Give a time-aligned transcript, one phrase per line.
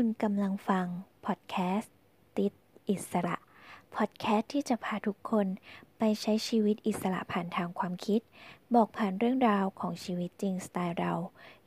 [0.00, 0.86] คุณกำลังฟัง
[1.26, 1.94] พอดแคสต์
[2.38, 2.52] ติด
[2.90, 3.36] อิสระ
[3.96, 5.46] พอดแคสต์ที่จะพาทุกคน
[5.98, 8.20] ไปใช้ชีวิตอิสระผ่านทางความคิด
[8.74, 11.12] บอกผ่านเรื่องราวของชีวิตจริงสไตล์เรา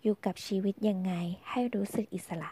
[0.02, 1.14] อยู่กับชีวิตยังไง
[1.50, 2.50] ให้รู้สึกอิสระ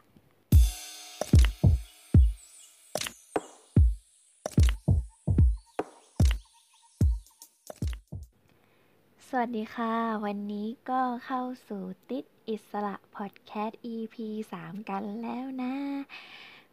[9.38, 9.94] วัสดีค่ะ
[10.26, 14.16] วันนี้ก็เข้าสู่ติดอิสระพอดแคสต์ EP
[14.56, 15.74] 3 กันแล้วนะ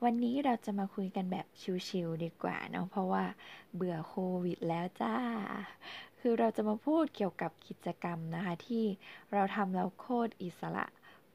[0.05, 1.47] วันนี้เราจะมาคุยกันแบบ
[1.89, 3.25] ชิลๆดีกว่าเนาะเพราะว่า
[3.75, 5.15] เบื่อโควิดแล้วจ้า
[6.21, 8.85] คือเราจะมาพูดเกี่ยวกับกิจกรรมนะคะ ที่
[9.33, 10.87] เราทำแล้วโคตรอิสระ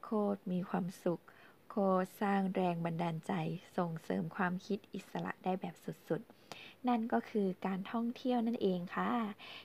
[0.03, 1.21] โคตรมีความสุข
[1.69, 3.33] โคตรสร้างแรงบันดาลใจ
[3.77, 6.36] ส่งเสริมความคิดอิสระได้แบบสุดๆ
[6.89, 9.09] นั่นก็คือการท่องเที่ยวนั่นเองค่ะ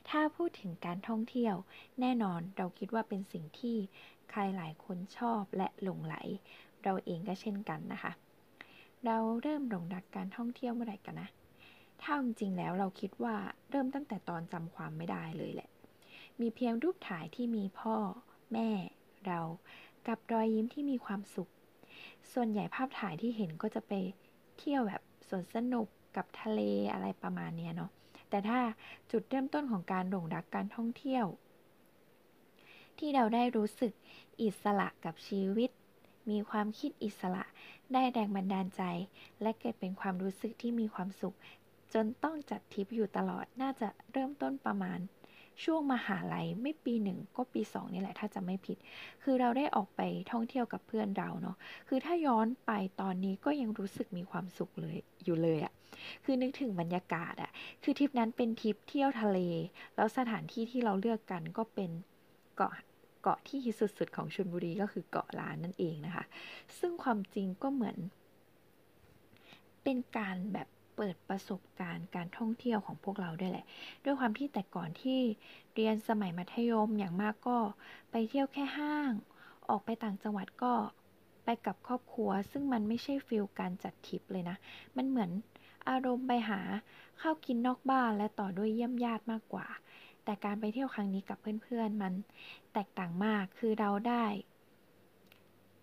[0.08, 1.54] ถ้าพูดถึงการท่องเที่ยว
[2.00, 3.76] แน่นอนเราคิดว่าเป็นสิ่งที่
[4.30, 6.16] ใครหลายคนชอบและหลงไหล
[6.82, 8.12] เราเองก็เช่นกันนะคะ
[9.04, 11.28] เราเริ่มหลงรักการท่องเที่ยวเมื่อไหร่กันนะ
[12.02, 13.36] ถ้าจริงๆแล้วเราคิดว่า
[13.70, 15.70] เริ่มตั้งแต่ตอนจำความไม่ได้เลยแหละ
[16.40, 17.96] มีเพียงรูปถ่ายที่มีพ่อ
[18.52, 18.68] แม่
[19.26, 19.40] เรา
[20.06, 21.50] กับรอยยิ้มที่มีความสุข
[22.32, 23.92] ส่วนใหญ่ภาพถ่ายที่เห็นก็จะไป
[24.58, 26.60] เที่ยวแบบสวนสนุก กับทะเล
[26.92, 27.90] อะไรประมาณนี้เนาะ
[28.28, 28.60] แต่ถ้า
[29.10, 31.26] จุดเริ่มต้นของการหลงรักการท่องเที่ยว
[32.98, 33.92] ที่เราได้รู้สึก
[34.42, 35.70] อิสระกับชีวิต
[36.30, 37.44] มีความคิดอิสระ
[37.92, 38.82] ได้แรงบันดาลใจ
[39.42, 41.36] และเกิดเป็นความรู้สึกที่มีความสุข
[41.92, 44.98] จนต้องจัดทริปอยู่ตลอดน่าจะเริ่มต้นประมาณ
[45.64, 48.78] ช่วงมหาลัยไม่ปีหนึ่งก็ปีสองนี่แหละถ้าจะไม่ผิด
[49.22, 50.00] คือเราได้ออกไป
[50.30, 51.56] ท่องเที่ยวกับเพื่อนเราเนาะ
[51.88, 55.72] คือถ้าย้อนไปตอนนี้ก็ยังรู้สึกมีความสุขเลยอยู่เลยอะ
[56.24, 57.50] คือนึกถึงบรรยากาศอะ
[57.82, 59.38] คือทริปนั้นเป็นทริปเที่ยวทะเล
[59.96, 61.90] แล้วสถานที่ที่เราเลือกกันก็เป็น
[62.56, 62.72] เกาะ
[63.22, 66.24] เกาะที่ฮิตสุดๆของชลบุรีก็คือเกาะล้านนั่นเองนะคะ
[66.78, 67.96] ซึ่งความจริงก็เหมือน
[69.84, 73.66] เป็นการแบบ เปิดประสบการณ์การท่องเที่ยวของพวกเราด้วยแหละ
[74.04, 75.20] ด้วยความที่แต่ก่อนที่
[75.74, 77.58] เรียนสมัยมัธยมอย่างมากก็
[78.10, 79.12] ไปเที่ยวแค่ห้าง
[79.68, 80.74] ออกไปต่างจังหวัดก็
[81.44, 84.56] ไปกับครอบครัว ซึ่งมันไม่ใช่ฟิลการจัดทริปเลยนะ
[84.96, 85.30] มันเหมือน
[85.88, 86.60] อารมณ์ไปหา
[87.20, 89.66] ข้าวกินนอกบ้านและต่อด้วยเยี่ยมญาติมากกว่า
[90.24, 92.12] แต่การไปเที่ยวครั้งนี้กับเพื่อนๆมัน
[92.72, 94.24] แตกต่างมาก คือเราได้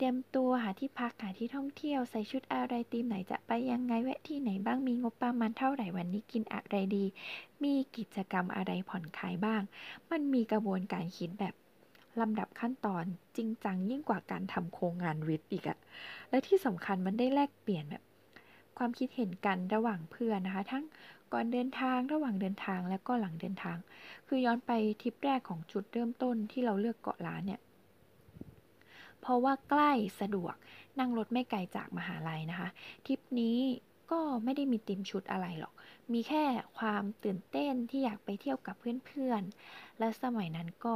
[0.02, 7.06] เตรียมตัวหาที่พักหาที่ท่องเที่ยวใส่ชุดอะไรตีมไหนจะไปยังไงแวะที่ไหนบ้างมีงบประมาณเท่าไหร่วันนี้กินอะไรดี
[7.64, 9.62] มีกิจกรรมอะไรผ่อนคลายบ้าง
[10.12, 11.54] มันมีกระบวนการคิดแบบ
[12.22, 13.06] ลำดับขั้นตอน
[13.38, 15.78] จริงจังยิ่งกว่าการทำโครงงานวิทย์อีกอะ
[16.30, 18.04] และที่สำคัญมันได้แลกเปลี่ยนแบบ
[18.78, 20.84] ความคิดเห็นกันระหว่างเพื่อนนะคะ ทั้ง
[21.34, 23.78] ก่อนเดินทางระหว่างเดินทางและก็หลังเดินทาง
[24.28, 24.72] คือย้อนไป
[25.02, 27.62] ทริปแรกของจุดเริ่มต้นที่เราเลือกเกาะล้านเนี่ย
[29.22, 29.92] เพราะว่าใกล้
[30.22, 30.56] สะดวก
[31.00, 32.70] นั่งรถไม่ไกลจากมหาลัยนะคะ
[33.06, 33.58] ทริปนี้
[34.12, 35.74] ก็ไม่ได้มีติมชุดอะไรหรอก
[36.14, 36.44] มีแค่
[36.78, 40.96] ความตื่นเต้นที่อยากไปเที่ยวกับเพื่อนๆ และสมัยนั้นก็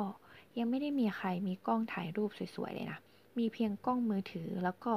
[0.57, 2.99] ยังไม่ได้มีใครมีกล้องถ่ายรูปสวยๆเลยนะ
[3.39, 4.93] มีเพียงกล้องมือถือแล้วก็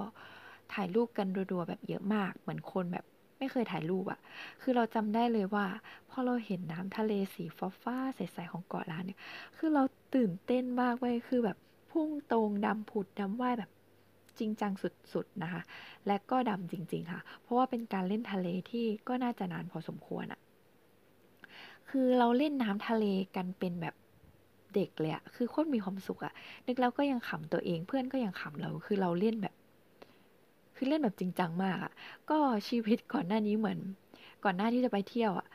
[0.72, 3.04] ถ่ายรูปกันรัวๆแบบเยอะมาก เหมือนคนแบบ
[3.38, 4.20] ไม่เคยถ่ายรูปอะ
[4.62, 5.66] คือเราจำได้เลยว่า
[6.10, 7.44] พอเราเห็นน้ำทะเลสี
[7.82, 9.20] ฟ้าๆใสๆของเกาะล้านเนี่ย
[9.56, 9.82] คือเรา
[10.14, 11.56] ตื่นเต้นมากเว้ย คือแบบ
[11.96, 13.70] พุ่งตรงดำผุดดำว่ายแบบ
[14.38, 14.72] จริงจัง
[15.12, 15.62] สุดๆนะคะ
[16.06, 20.40] และก็ดำจริง ๆ ค่ะ เพราะว่าเป็นการเล่นทะเลที่ก็น่าจะนานพอสมควรอะ
[21.90, 23.04] คือเราเล่นน้ำทะเล
[23.36, 23.94] กันเป็นแบบ
[24.74, 26.32] เด็กเลยอะคือโคตรมีความสุขอะ
[26.66, 29.54] นึกแล้วก็ยังขำตัวเองเพื่อนก็ยังขำเรา คือเราเล่นแบบ
[30.76, 31.92] คือเล่นแบบจริงจังมากอะ
[32.30, 33.78] ก็ชีวิตก่อนหน้านี้เหมือน
[34.44, 35.46] ก่อนหน้าที่จะไปเที่ยวอะ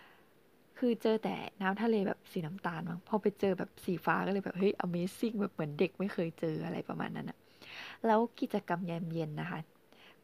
[0.83, 7.37] คือเจอแต่น้ำทะเลแบบสีน้ำตาลมั้งพอไปเจอแบบสีฟ้าก็เลยแบบเฮ้ย Amazing แบบเหมือนเด็กไม่เคยเจออะไรประมาณนั้นอะ
[8.05, 9.59] แล้วกิจกรรมยามเย็นนะคะ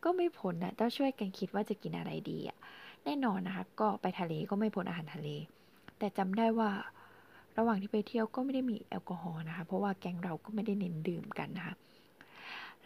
[0.03, 2.57] ก็ไม่พ้นนะต้องช่วยกันคิดว่าจะกินอะไรดีอะ
[3.05, 5.29] แน่นอนนะคะ ก็ไปทะเลก็ไม่พ้นอาหารทะเล
[5.99, 6.69] แต่จำได้ว่า
[7.57, 11.75] ระหว่างที่ไปเที่ยวก็ไม่ได้มีแอลกอฮอล์นะคะ เพราะว่าแก๊งเราก็ไม่ได้เน้นดื่มกันนะคะ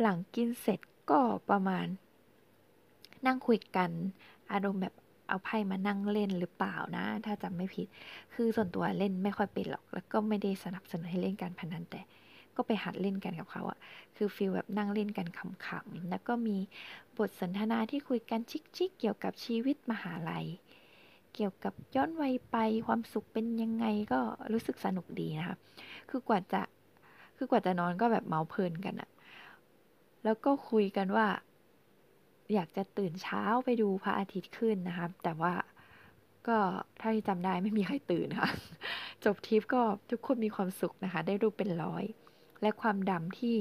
[0.02, 1.20] หลังกินเสร็จก็
[1.50, 1.85] ประมาณ
[3.26, 3.90] นั่งคุยกัน
[4.52, 4.94] อารมณ์แบบ
[5.32, 7.88] เอาไพ่มานั่งเล่นหรือเปล่านะ ถ้าจำไม่ผิด
[8.34, 12.02] คือส่วนตัวเล่นไม่ค่อยเป็นหรอก แล้วก็ไม่ได้สนับสนุนให้เล่นการพนันแต่
[12.56, 13.78] ก็ไปหัดเล่นกันกับเขาอะ
[14.16, 16.58] คือฟีลแบบนั่งเล่นกันขำๆ แล้วก็มี
[17.18, 18.40] บทสนทนาที่คุยกัน
[18.78, 20.46] ชิกๆเกี่ยวกับชีวิตมหาลัย
[21.36, 22.58] เกี่ยวกับย้อนวัยไป
[22.88, 24.20] ความสุขเป็นยังไงก็
[24.52, 25.58] รู้สึกสนุกดีนะคะ
[26.10, 26.62] คือกว่าจะ
[27.38, 29.10] คือกว่าจะนอนก็แบบเมาเพลินกันอะ
[30.24, 31.28] แล้วก็คุยกันว่า
[32.53, 35.53] อยากจะตื่นเช้าไปดูพระอาทิตย์ขึ้นนะคะแต่ว่า
[36.48, 36.58] ก็
[37.00, 38.50] ถ้าที่จำได้ไม่มีใครตื่นค่ะ
[39.24, 42.03] จบทริปก็ทุกคนมีความสุขนะคะ ได้รูปเป็นร้อย
[42.62, 43.58] และความดำที่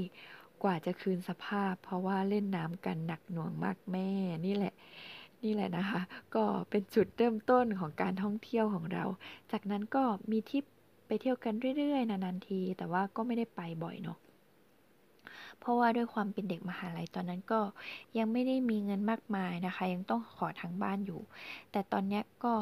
[0.62, 4.10] กว่าจะคืนสภาพ เพราะว่าเล่นน้ำกันหนักหน่วงมากแม่
[4.46, 4.74] นี่แหละ
[5.44, 6.00] นี่แหละนะคะ
[6.34, 9.04] ก็เป็นจุดเริ่มต้นของการท่องเที่ยวของเรา
[9.52, 10.64] จากนั้นก็มีทริป
[11.06, 14.18] ไปเที่ยวกันเรื่อยๆนานๆที แต่ว่าก็ไม่ได้ไปบ่อยเนาะ
[15.60, 17.60] เพราะว่าด้วยความเป็นเด็กมหาลัยตอนนั้นก็
[18.18, 21.20] ยังไม่ได้มีเงินมากมายนะคะ ยังต้องขอทางบ้านอยู่
[21.72, 22.54] แต่ตอนนี้ก็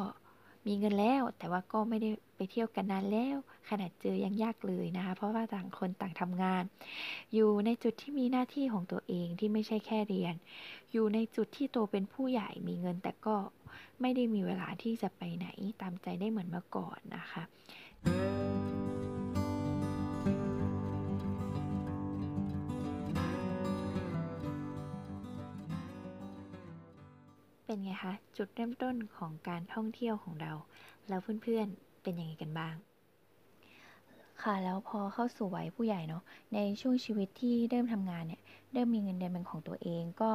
[0.67, 3.37] มีเงินแล้ว แต่ว่าก็ไม่ได้ไปเที่ยวกันนานแล้ว
[3.69, 6.63] ขนาดเจอยังยากเลยนะคะ เพราะว่าต่างคนต่างทำงาน
[7.33, 10.35] อยู่ในจุดที่มีหน้าที่ของตัวเองที่ไม่ใช่แค่เรียน
[10.91, 13.35] อยู่ในจุดที่โตเป็นผู้ใหญ่มีเงิน แต่ก็
[14.01, 15.47] ไม่ได้มีเวลาที่จะไปไหน
[15.81, 17.43] ตามใจได้เหมือนเมื่อก่อนนะคะ
[27.71, 30.53] เป็นไงคะ จุดเริ่มต้นของการท่องเที่ยวของเรา
[31.09, 32.75] แล้วเพื่อนๆเป็นยังไงกันบ้าง
[34.43, 36.23] ค่ะแล้วพอเข้าสู่วัยผู้ใหญ่เนาะ
[36.53, 38.41] ในช่วงชีวิตที่เริ่มทำงานเนี่ย
[38.73, 40.31] เริ่มมีเงินเดือนเป็นของตัวเองก็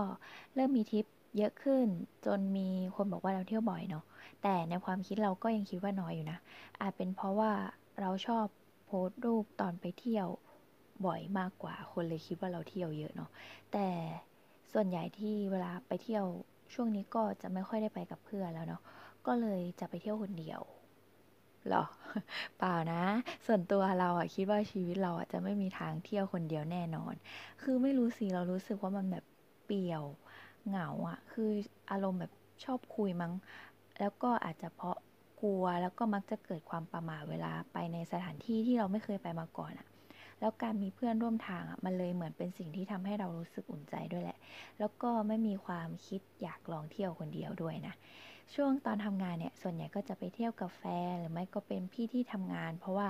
[0.55, 1.87] เริ่มมีทิปเยอะขึ้น
[2.27, 4.05] จนมีคนบอกว่าเราเที่ยวบ่อยเนาะ
[4.43, 6.39] แต่ในความคิดเราก็ยังคิดว่าน้อยอยู่นะ
[6.81, 7.53] อาจเป็นเพราะว่า
[8.01, 8.47] เราชอบ
[8.87, 10.29] โพสต์รูปตอนไปเที่ยว
[11.07, 13.31] บ่อยมากกว่าคนเลยคิดว่าเราเที่ยวเยอะเนาะ
[13.73, 13.87] แต่
[14.73, 16.27] ส่วนใหญ่ที่เวลาไปเที่ยว
[16.75, 18.83] ช่วงนี้ก็จะไม่ค่อยได้ไปกับเพื่อนแล้วเนาะ
[19.27, 20.61] ก็เลยจะไปเที่ยวคนเดียว
[21.69, 21.85] หรอ
[22.59, 23.03] เปล่านะ
[23.47, 27.15] ส่วนตัวเราอะคิดว่าชีวิตเราอะจะไม่มีทางเที่ยวคนเดียวแน่นอน
[27.63, 29.25] คือไม่รู้สิเรารู้สึกว่ามันแบบ
[29.65, 30.05] เปี่ยว
[30.69, 31.51] เหงาอะคือ
[31.91, 32.33] อารมณ์แบบ
[32.65, 33.33] ชอบคุยมั้ง
[33.99, 34.97] แล้วก็อาจจะเพราะ
[35.41, 39.87] กลัวแล้วก็มักจะเกิดความประหม่าเวลาไปในสถานที่ที่เราไม่เคยไปมาก่อนอะ
[40.45, 44.39] แล้วการมีเพื่อนร่วมทางอะมันเลยเหมือนเป็นสิ่งที่ทำให้เรารู้สึกอุ่นใจด้วยแหละ
[44.79, 47.95] แล้วก็ไม่มีความคิดอยากลองเที่ยวคนเดียวด้วยนะ
[48.55, 53.09] ช่วงตอนทำงานเนี่ยส่วนใหญ่ก็จะไปเที่ยวกับแฟนหรือไม่ก็เป็นพี่ที่ทำงาน เพราะว่า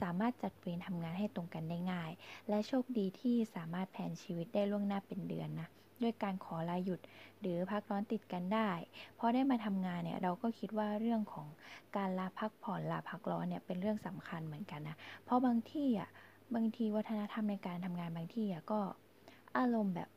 [0.00, 2.10] สามารถจัดเวรทำงานให้ตรงกันได้ง่าย
[2.48, 5.68] และโชคดีที่สามารถแผนชีวิตได้ล่วงหน้าเป็นเดือนนะ
[6.02, 7.00] ด้วยการขอลาหยุด
[7.40, 8.70] หรือพักร้อนติดกันได้
[9.18, 11.46] พอได้มาทำงานเนี่ยเราก็คิดว่าเรื่องของ
[11.96, 16.10] การลาพักผ่อนลาพักร้อนเนี่ยเป็นเรื่องสำคัญเหมือนกันนะเพราะบางที่อะ
[16.54, 18.80] บางทีวัฒนธรรมในการทำงานบางที่อะก็
[19.56, 20.08] อารมณ์แบบ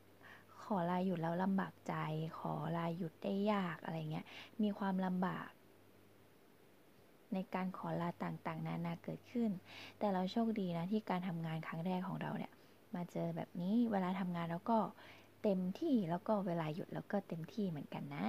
[0.63, 1.94] ขอลาหยุดแล้วลำบากใจ
[2.39, 4.25] ขอลาหยุดได้ยากอะไรเงี้ย
[4.62, 5.50] มีความลำบาก
[7.33, 9.50] ในการขอลาต่างๆ นานาเกิดขึ้น
[10.00, 12.53] แต่เราโชคดีนะที่การทำงานครั้งแรกของเราเนี่ย
[12.95, 14.77] มาเจอแบบนี้เวลาทำงานแล้วก็
[15.44, 18.27] เต็มที่แล้วก็เวลาหยุดแล้วก็เต็มที่เหมือนกันนะ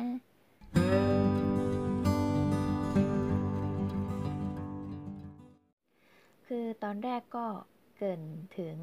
[6.47, 7.47] คือตอนแรกก็
[7.97, 8.23] เกริ่น
[8.59, 8.77] ถึง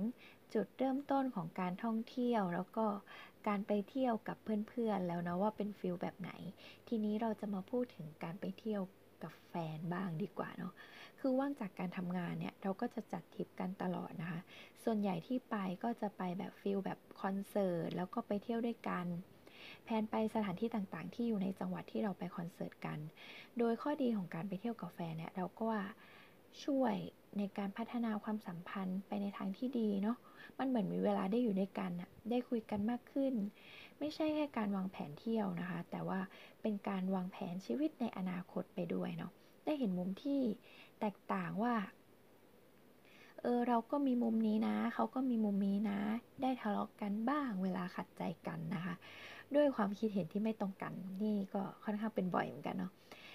[0.54, 2.86] จุดเริ่มต้นของการท่องเที่ยว แล้วก็
[3.48, 6.32] การไปเที่ยวกับเพื่อนๆ แล้วนะว่าเป็น feel แบบไหน
[6.88, 8.82] ทีนี้เราจะมาพูดถึงการไปเที่ยว
[9.24, 10.74] กับแฟนบ้างดีกว่าเนาะ
[11.20, 14.40] คือว่างจากการทำงานเนี่ยเราก็จะจัดทริปกันตลอดนะคะ
[14.84, 19.06] ส่วนใหญ่ที่ไปก็จะไปแบบ feel แบบคอนเสิร์ตแล้วก็ไปเที่ยวด้วยกัน
[19.86, 23.00] plan ไปสถานที่ต่างๆ ที่อยู่ในจังหวัดที่เราไปคอนเสิร์ตกัน
[23.58, 25.84] โดยข้อดีของการไปเที่ยวกับแฟนเนี่ยเราก็ว่า
[26.66, 26.96] ช่วย
[27.38, 30.18] ในการพัฒนาความสัมพันธ์ไปในทางที่ดีเนาะ
[30.60, 33.34] มันเหมือนมีเวลาได้อยู่ด้วยกันอะได้คุยกันมากขึ้น
[34.00, 36.20] ไม่ใช่แค่การวางแผนเที่ยวนะคะ แต่ว่า
[36.62, 39.32] เป็นการวางแผนชีวิตในอนาคตไปด้วยเนาะ
[39.66, 40.42] ได้เห็นมุมที่
[41.00, 41.74] แตกต่างว่า
[43.42, 46.00] เออเราก็มีมุมนี้นะ เขาก็มีมุมนี้นะ
[46.42, 48.96] ได้ทะเลาะกกันบ้าง เวลาขัดใจกันนะคะ
[49.56, 52.92] ด้วยความคิดเห็นที่ไม่ตรงกัน นี่ก็ค่อนข้างเป็นบ่อยเหมือนกันเนาะ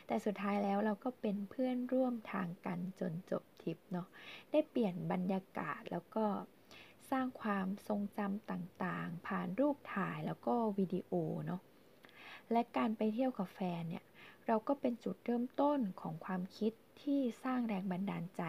[0.07, 4.09] แต่สุดท้ายแล้วเราก็เป็นเพื่อนร่วมทางกันจนจบทริปเนาะ
[4.51, 6.27] ได้เปลี่ยนบรรยากาศแล้วก็
[7.11, 11.13] สร้างความทรงจำต่างๆ ผ่านรูปถ่ายแล้วก็วิดีโอ
[11.47, 11.61] เนาะ
[12.53, 14.05] และการไปเที่ยวกับแฟนเนี่ย
[14.47, 16.73] เราก็เป็นจุดเริ่มต้นของความคิด
[17.03, 18.43] ที่สร้างแรงบันดาลใจ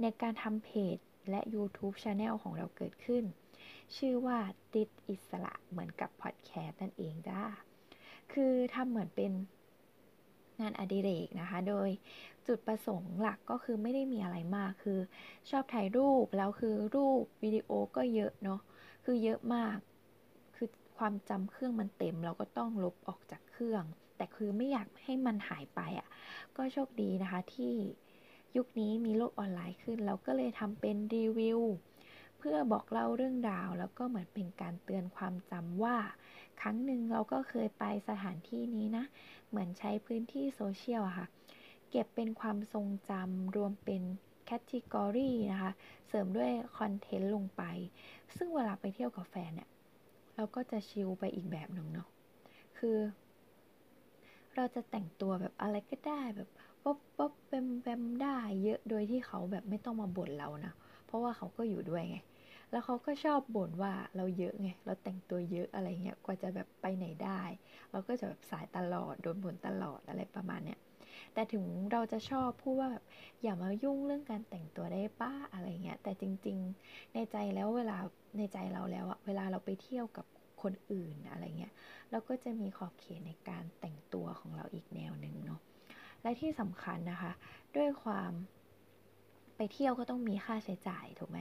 [0.00, 0.96] ในการทำเพจ
[1.30, 3.24] และ YouTube Channel ของเราเกิดขึ้น
[3.96, 4.38] ชื่อว่า
[4.74, 7.42] ติดอิสระเหมือนกับพอดแคสต์นั่นเองจ้า
[8.32, 9.32] คือทำเหมือนเป็น
[10.60, 11.88] งานอดิเรกนะคะ โดย
[12.46, 14.98] จุดประสงค์หลักก็คือไม่ได้มีอะไรมาก คือ
[15.50, 18.60] ชอบถ่ายรูป แล้วคือรูปวิดีโอก็เยอะเนาะ
[19.04, 19.78] คือเยอะมาก
[20.56, 20.68] คือ
[20.98, 23.84] ความจำเครื่องมันเต็ม เราก็ต้องลบออกจากเครื่อง
[24.16, 26.08] แต่คือไม่อยากให้มันหายไปอะ่ะ
[26.56, 27.72] ก็โชคดีนะคะที่
[28.56, 31.60] ยุคนี้มีโลกออนไลน์ขึ้น เราก็เลยทำเป็นรีวิว
[32.38, 35.96] เพื่อบอกเล่าเรื่องราว แล้วก็เหมือนเป็นการเตือนความจำว่า
[36.62, 39.04] ครั้งหนึ่งเราก็เคยไปสถานที่นี้นะ
[39.48, 41.26] เหมือนใช้พื้นที่โซเชียลอะค่ะ
[41.90, 44.02] เก็บเป็นความทรงจำรวมเป็น
[44.44, 45.72] category นะคะ
[46.08, 47.62] เสริมด้วย content ลงไป
[48.36, 49.68] ซึ่งเวลาไปเที่ยวกับแฟนเนี่ย
[50.36, 52.08] เราก็จะ chill ไปอีกแบบหนึ่งเนาะ
[52.78, 52.98] คือ
[54.56, 56.48] เราจะแต่งตัวแบบอะไรก็ได้แบบ
[56.84, 60.72] ป๊บป๊บแบมแบมได้เยอะโดยที่เขาแบบไม่ต้องมาบ่นเรานะ
[61.06, 62.18] เพราะว่าเขาก็อยู่ด้วยไง
[62.72, 67.42] แล้วเขาก็ชอบบ่นว่าเราเยอะไง เราแต่งตัวเยอะอะไรเงี้ย กว่าจะแบบไปไหนได้
[67.90, 70.78] เราก็จะแบบสายตลอด โดนบ่นตลอดอะไรประมาณเนี้ย
[71.34, 73.04] แต่ถึงเราจะชอบพูดว่าแบบ
[73.42, 77.98] อย่ามายุ่งเรื่องการแต่งตัวได้ป้าอะไรเงี้ย แต่จริง ๆ ในใจแล้วเวลา
[78.38, 80.26] ในใจเราแล้วอะเวลาเราไปเที่ยวกับ
[80.62, 81.72] คนอื่นอะไรเงี้ย
[82.10, 85.60] เราก็จะมีขอบเขตในการแต่งตัวของเราอีกแนวหนึ่งเนาะ
[86.22, 87.32] และที่สำคัญนะคะ
[87.76, 88.32] ด้วยความ
[89.56, 91.38] ไปเที่ยวก็ต้องมีค่าใช้จ่ายถูกไหม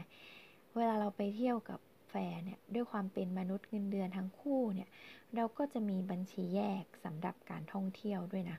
[0.76, 4.90] เวลาเราไปเที่ยวกับแฟนเนี่ยด้วยความเป็นมนุษย์เงินเดือนทั้งคู่เนี่ย
[5.36, 8.58] เราก็จะมีบัญชีแยกสำหรับการท่องเที่ยวด้วยนะ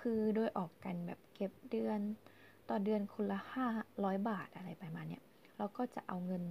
[0.00, 2.00] คือโดยออกกันแบบเก็บเดือน
[2.68, 3.66] ต่อเดือนคนละห้า
[4.04, 5.22] ร้อยบาทอะไรประมาณเนี้ย
[5.56, 6.42] เราก็จะเอาเงิน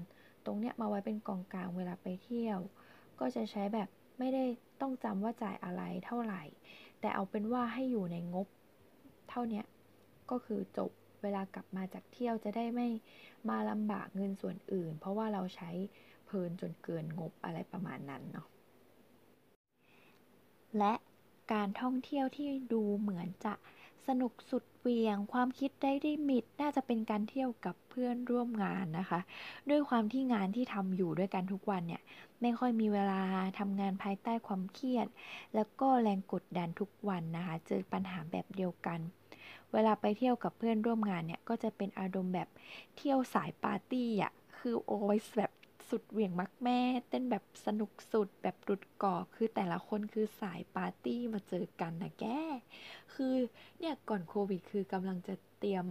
[0.45, 2.59] ตรงเนี้ยมาไว้เป็นกองกลางเวลาไปเที่ยว
[3.19, 3.89] ก็จะใช้แบบ
[4.19, 4.43] ไม่ได้
[4.81, 6.43] ต้องจำว่าจ่ายอะไรเท่าไหร่
[6.99, 8.47] แต่เอาเป็นว่าให้อยู่ในงบ
[9.29, 9.63] เท่านี้
[10.31, 10.91] ก็คือจบ
[11.23, 12.87] เวลากลับมาจากเที่ยวจะได้ไม่
[13.49, 15.69] มาลำบากเงินส่วนอื่น เพราะว่าเราใช้
[16.25, 18.47] เพลินจนเกินงบอะไรประมาณนั้นเนาะ
[20.77, 20.93] และ
[21.53, 23.53] การท่องเที่ยวที่ดูเหมือนจะ
[24.07, 29.19] สนุกสุดเวียง ความคิดได้ดิมิดน่าจะเป็นการเที่ยวกับเพื่อนร่วมงานนะคะ
[29.69, 32.01] ด้วยความที่งานที่ทำอยู่ด้วยกันทุกวันเนี่ย
[32.41, 33.21] ไม่ค่อยมีเวลา
[33.59, 35.07] ทำงานภายใต้ความเครียด
[35.55, 38.99] แล้วก็แรงกดดันทุกวันนะคะ เจอปัญหาแบบเดียวกัน
[39.73, 42.49] เวลาไปเที่ยวกับเพื่อนร่วมงานเนี่ย ก็จะเป็นอารมณ์แบบ
[42.97, 45.51] เที่ยวสายปาร์ตี้อะ คือโอ้ยแบบ
[45.89, 52.25] สุดเหวี่ยงมักแม่ เต้นแบบสนุกสุดแบบรุดก่อ คือแต่ละคนคือสายปาร์ตี้มาเจอกันนะแก
[53.13, 53.35] คือ
[53.79, 55.85] เนี่ยก่อนโควิดคือกำลังจะเตรียม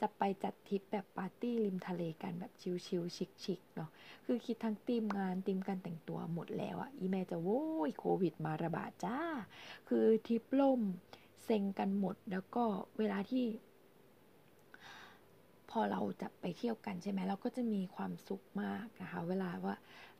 [0.00, 2.52] จะไปจัดทริปแบบปาร์ตี้ริมทะเลกันแบบ
[2.86, 3.90] ชิลๆชิคๆเนาะ
[4.24, 9.18] คือคิดทั้งทีมงานทีมการแต่งตัวหมดแล้วอะอีแม่จะโว้ยโควิดมาระบาดจ้า
[9.88, 10.80] คือทริปล่ม
[11.44, 12.64] เซ็งกันหมด แล้วก็
[12.98, 13.44] เวลาที่
[15.70, 19.76] พอเราจะไปเที่ยวกันใช่ไหมเราก็จะมีความสุขมากนะคะ เวลาว่า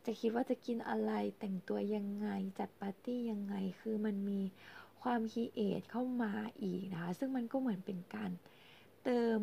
[0.06, 4.40] จะคิดว่าจะกินอะไรแต่งตัวยังไงจัดปาร์ตี้ยังไงคือมันมี
[5.02, 8.30] ความคีเอทเข้ามาอีกนะคะ ซึ่งมันก็เหมือนเป็นการ
[9.04, 9.38] เติม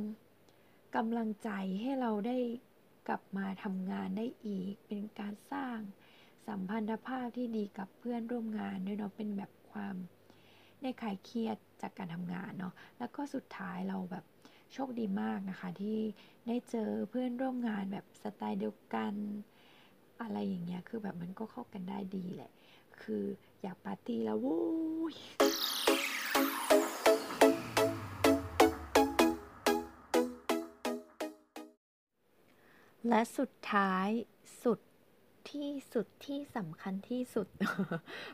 [0.96, 1.50] กำลังใจ
[1.82, 2.38] ให้เราได้
[3.08, 5.78] กลับมาทำงานได้อีก เป็นการสร้าง
[6.48, 9.96] สัมพันธภาพที่ดีกับเพื่อนร่วมงานด้วยเนาะเป็นแบบความ
[10.82, 14.26] ได้คลายเครียดจากการทำงานเนาะแล้วก็สุดท้ายเราแบบ
[14.74, 16.00] โชคดีมากนะคะ ที่
[16.48, 19.14] ได้เจอเพื่อนร่วมงานแบบสไตล์เดียวกัน
[20.22, 22.52] อะไรอย่างเงี้ยคือแบบมันก็เข้ากันได้ดีแหละ
[23.02, 23.24] คือ
[23.62, 24.60] อยากปาร์ตี้แล้ววู้
[25.14, 25.16] ย
[33.08, 34.10] และสุดท้าย
[34.64, 34.80] สุด
[35.52, 37.48] ที่สุดที่สำคัญที่สุด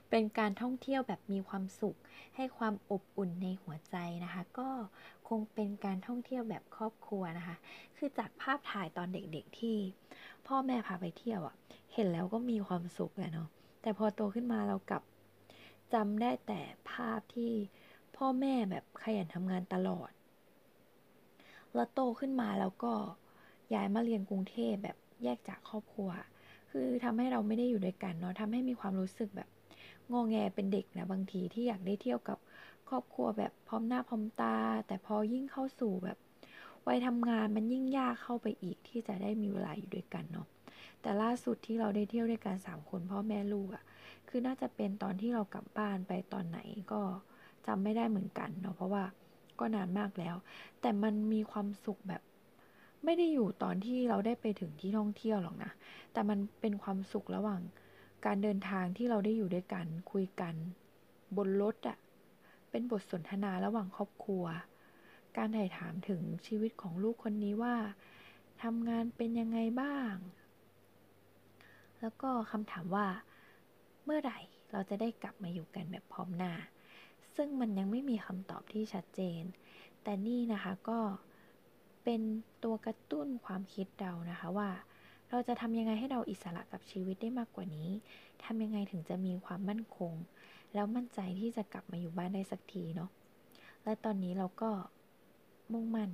[0.10, 1.98] เป็นการท่องเที่ยวแบบมีความสุข
[2.36, 4.70] ให้ความอบอุ่นในหัวใจนะคะ ก็
[5.28, 7.56] คงเป็นการท่องเที่ยวแบบครอบครัวนะคะ
[7.98, 9.78] คือจากภาพถ่ายตอนเด็กๆที่
[10.48, 11.56] พ่อแม่พาไปเที่ยวอะ่ะ
[11.94, 13.50] เห็นแล้วก็มีความสุขแหละเนาะ
[13.82, 15.04] แต่พอโตขึ้นมาเรากลับ
[15.94, 17.52] จำได้แต่ภาพที่
[18.18, 20.12] พ่อแม่แบบขยันทำงานตลอด
[21.76, 22.94] แล้วโตขึ้นมาแล้วก็
[23.74, 26.10] ย้ายมาเรียนกรุงเทพแบบแยกจากครอบครัว
[26.78, 29.50] คือทำให้เราไม่ได้อยู่ด้วยกันเนาะทำให้มีความรู้สึกแบบ
[30.12, 32.38] งอแงเป็นเด็กนะบางทีที่อยากได้เที่ยวกับ
[32.90, 36.18] ครอบครัวแบบพร้อมหน้าพร้อมตา แต่พอยิ่งเข้าสู่แบบ
[36.88, 40.48] วัยทำงานมันยิ่งยากเข้าไปอีกที่จะได้มีเวลาอยู่ด้วยกันเนาะ
[41.02, 43.84] แต่ล่าสุดที่เราได้เที่ยวด้วยกันสามคนพ่อแม่ลูกอะ่ะ
[44.30, 46.60] คือน่าจะเป็นตอนที่เรากลับบ้านไปตอนไหน
[46.92, 47.02] ก็
[47.68, 49.04] จำไม่ได้เหมือนกันเนาะเพราะว่า
[49.60, 50.36] ก็นานมากแล้ว
[50.82, 52.22] แต่มันมีความสุขแบบ
[53.06, 55.72] ไม่ได้อยู่ตอนที่เราได้ไปถึงที่ท่องเที่ยวหรอกนะ
[56.14, 57.62] แต่มันเป็นความสุขระหว่าง
[58.26, 60.56] การเดินทางที่เราได้อยู่ด้วยกันคุยกัน
[61.38, 61.98] บนรถอะ่ะ
[62.72, 64.46] เป็นบทสนทนาระหว่างครอบครัว
[65.38, 67.76] การถ่ายถามถึงชีวิตของลูกคนนี้ว่า
[68.64, 70.14] ทำงานเป็นยังไงบ้าง
[72.02, 73.08] แล้วก็คำถามว่า
[74.06, 74.40] เมื่อไหร่
[74.72, 76.54] เราจะได้กลับมาอยู่กันแบบพร้อมหน้า
[77.36, 79.44] ซึ่งมันยังไม่มีคำตอบที่ชัดเจน
[80.04, 81.00] แต่นี่นะคะก็
[82.06, 82.22] เป็น
[82.64, 84.70] ตัวกระตุ้นความคิดเรานะคะว่า
[85.30, 87.90] เราจะทำยังไงให้เราอิสระกับชีวิตได้มากกว่านี้
[88.44, 90.14] ทำยังไงถึงจะมีความมั่นคง
[90.74, 93.10] แล้วมั่นใจที่จะกลับมาอยู่บ้านได้สักทีเนาะ
[93.84, 94.70] และตอนนี้เราก็
[95.72, 96.10] มุ่งมั่น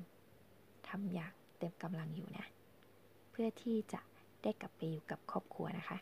[0.87, 2.45] ทำอย่างเต็มกำลังอยู่นะ
[3.31, 4.01] เพื่อที่จะ
[4.43, 5.97] ได้กลับไปอยู่กับครอบครัวนะคะ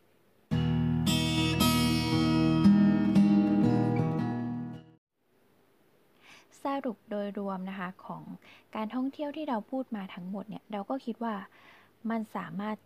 [6.63, 8.23] สรุปโดยรวมนะคะของ
[8.75, 11.35] การท่องเที่ยวที่เราพูดมาทั้งหมดเนี่ยเราก็คิดว่า
[12.09, 12.77] มันสามารถ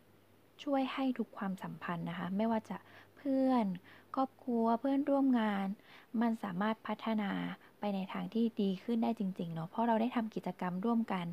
[0.64, 2.78] ช่วยให้ทุกความสัมพันธ์นะคะไม่ว่าจะ
[3.18, 3.66] เพื่อน
[4.16, 5.68] ครอบครัวเพื่อนร่วมงาน
[6.22, 7.32] มันสามารถพัฒนา
[7.80, 11.26] ไปในทางที่ดีขึ้นได้จริงๆเนาะเพราะเราได้ทำกิจกรรมร่วมกัน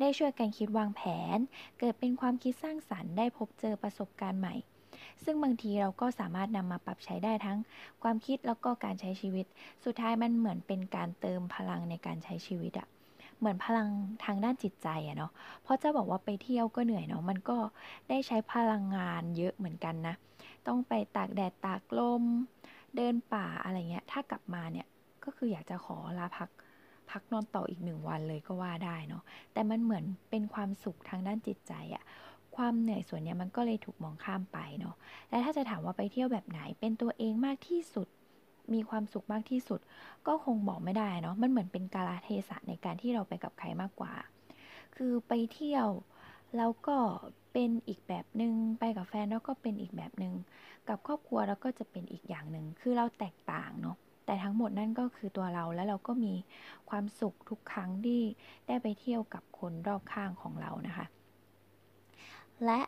[0.00, 1.02] ได้ช่วยกันคิดวางแผ
[1.36, 1.38] น
[1.78, 4.54] เกิดเป็นความคิดสร้างสรรค์ได้พบเจอประสบการณ์ใหม่
[5.24, 7.58] ซึ่งบางทีเราก็สามารถนำมาปรับใช้ได้ทั้ง
[8.02, 9.46] ความคิดแล้วก็การใช้ชีวิต
[9.84, 12.88] สุดท้ายมันเหมือนเป็นการเติมพลังในการใช้ชีวิตอะ
[13.38, 13.88] เหมือนพลัง
[14.24, 15.32] ทางด้านจิตใจอะเนาะ
[15.62, 17.58] เพราะจะบอกว่าไปเที่ยวก็เหนื่อยเนาะ มันก็
[18.08, 20.14] ได้ใช้พลังงานเยอะเหมือนกันนะ
[20.66, 22.24] ต้องไปตากแดดตากลม
[22.96, 24.86] เดินป่าอะไรเงี้ย ถ้ากลับมาเนี่ย
[25.24, 26.50] ก็คืออยากจะขอลาพัก
[27.10, 29.22] พักนอนต่ออีกหนึ่งวันเลยก็ว่าได้เนาะ
[29.52, 32.04] แต่มันเหมือนเป็นความสุขทางด้านจิตใจอะ
[32.58, 34.94] ความเหนื่อยส่วนนี้มันก็เลยถูกมองข้ามไปเนาะ
[35.30, 38.08] และถ้าจะถามว่าไปเที่ยวแบบไหนเป็นตัวเองมากที่สุด
[38.74, 39.80] มีความสุขมากที่สุด
[40.26, 44.12] ก็คงบอกไม่ได้เนาะมันเหมือนเป็นกาลเทศะในการที่เราไปกับใครมากกว่า
[44.96, 45.88] คือไปเที่ยว
[46.56, 46.96] แล้วก็
[47.52, 50.34] เป็นอีกแบบหนึง่งไปกับแฟนแล้วก็เป็นอีกแบบหนึง่ง
[50.88, 53.96] กับครอบครัวแล้วก็จะเป็นอีกอย่างหนึ่งคือเราแตกต่างเนาะ
[54.26, 56.34] แต่ทั้งหมดนั่นก็คือตัวเราแล้วเราก็มี
[56.90, 58.20] ความสุขทุกครั้งที่
[58.66, 61.06] ได้ไปเที่ยวกับคนรอบข้างของเรานะคะ
[62.64, 62.80] และ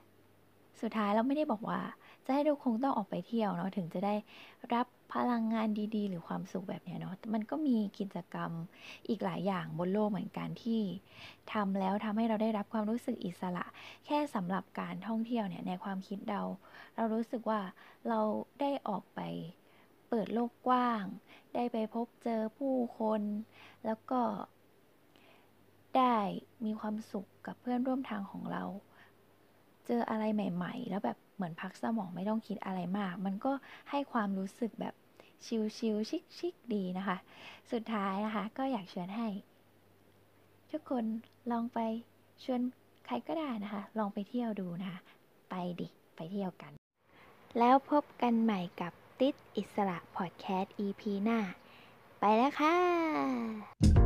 [0.80, 1.80] สุดท้ายเราไม่ได้บอกว่า
[2.26, 4.14] จะให้ทุกคนต้องออกไปเที่ยวเนาะถึงจะได้
[4.74, 8.52] รับพลังงานดีๆ หรือความสุขแบบนี้เนาะมันก็มีกิจกรรม
[9.08, 10.82] อีกหลายอย่างบนโลกเหมือนกันที่
[11.52, 13.64] ทำแล้วทำให้เราได้รับความรู้สึกอิสระ
[14.06, 16.42] แค่สำหรับการท่องเที่ยวเนี่ยในความคิดเรา
[16.96, 17.60] เรารู้สึกว่า
[18.08, 18.20] เรา
[18.60, 19.20] ได้ออกไป
[20.08, 21.04] เปิดโลกกว้าง
[21.54, 23.22] ได้ไปพบเจอผู้คน
[23.86, 24.20] แล้วก็
[25.96, 26.18] ได้
[26.64, 28.64] มีความสุขกับเพื่อนร่วมทางของเรา
[29.92, 33.52] เจออะไรใหม่ ๆ แล้วแบบเหมือนพักสมองไม่ต้องคิดอะไรมาก มันก็
[33.90, 34.94] ให้ความรู้สึกแบบ
[35.46, 37.16] ชิลๆชิคๆดีนะคะ
[37.72, 39.28] สุดท้ายนะคะก็อยากชวนให้
[40.70, 41.04] ทุกคน
[41.50, 41.78] ลองไป
[42.44, 42.60] ชวน
[43.06, 44.98] ใครก็ได้นะคะ ลองไปเที่ยวดูนะคะ
[45.50, 46.72] ไปดิ ไปเที่ยวกัน
[47.58, 51.38] แล้วพบกันใหม่กับติดอิสระพอดแคสต์ EP หน้า
[52.20, 53.99] ไปแล้วค่ะ